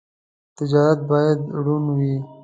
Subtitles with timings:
[0.57, 2.15] تجارت باید روڼ وي.